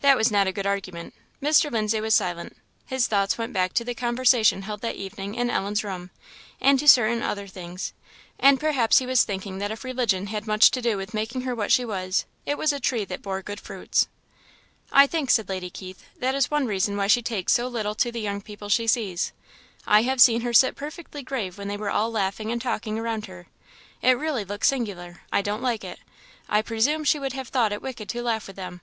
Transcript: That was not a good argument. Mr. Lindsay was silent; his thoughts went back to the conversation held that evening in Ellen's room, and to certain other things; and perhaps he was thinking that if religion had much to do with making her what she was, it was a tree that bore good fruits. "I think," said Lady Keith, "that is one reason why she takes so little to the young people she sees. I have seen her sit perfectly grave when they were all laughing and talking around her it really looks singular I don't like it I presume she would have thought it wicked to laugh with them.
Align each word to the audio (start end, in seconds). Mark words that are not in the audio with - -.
That 0.00 0.16
was 0.16 0.30
not 0.30 0.46
a 0.46 0.52
good 0.52 0.66
argument. 0.66 1.12
Mr. 1.42 1.70
Lindsay 1.70 2.00
was 2.00 2.14
silent; 2.14 2.56
his 2.86 3.06
thoughts 3.06 3.36
went 3.36 3.52
back 3.52 3.74
to 3.74 3.84
the 3.84 3.94
conversation 3.94 4.62
held 4.62 4.80
that 4.80 4.94
evening 4.96 5.34
in 5.34 5.50
Ellen's 5.50 5.84
room, 5.84 6.08
and 6.58 6.78
to 6.78 6.88
certain 6.88 7.20
other 7.22 7.46
things; 7.46 7.92
and 8.38 8.58
perhaps 8.58 8.96
he 8.96 9.04
was 9.04 9.24
thinking 9.24 9.58
that 9.58 9.70
if 9.70 9.84
religion 9.84 10.28
had 10.28 10.46
much 10.46 10.70
to 10.70 10.80
do 10.80 10.96
with 10.96 11.12
making 11.12 11.42
her 11.42 11.54
what 11.54 11.70
she 11.70 11.84
was, 11.84 12.24
it 12.46 12.56
was 12.56 12.72
a 12.72 12.80
tree 12.80 13.04
that 13.04 13.20
bore 13.20 13.42
good 13.42 13.60
fruits. 13.60 14.08
"I 14.90 15.06
think," 15.06 15.28
said 15.30 15.50
Lady 15.50 15.68
Keith, 15.68 16.02
"that 16.16 16.34
is 16.34 16.50
one 16.50 16.64
reason 16.64 16.96
why 16.96 17.06
she 17.06 17.20
takes 17.20 17.52
so 17.52 17.68
little 17.68 17.94
to 17.96 18.10
the 18.10 18.22
young 18.22 18.40
people 18.40 18.70
she 18.70 18.86
sees. 18.86 19.34
I 19.86 20.00
have 20.00 20.18
seen 20.22 20.40
her 20.40 20.54
sit 20.54 20.76
perfectly 20.76 21.22
grave 21.22 21.58
when 21.58 21.68
they 21.68 21.76
were 21.76 21.90
all 21.90 22.10
laughing 22.10 22.50
and 22.50 22.62
talking 22.62 22.98
around 22.98 23.26
her 23.26 23.48
it 24.00 24.12
really 24.16 24.46
looks 24.46 24.68
singular 24.68 25.20
I 25.30 25.42
don't 25.42 25.60
like 25.62 25.84
it 25.84 25.98
I 26.48 26.62
presume 26.62 27.04
she 27.04 27.18
would 27.18 27.34
have 27.34 27.48
thought 27.48 27.74
it 27.74 27.82
wicked 27.82 28.08
to 28.08 28.22
laugh 28.22 28.46
with 28.46 28.56
them. 28.56 28.80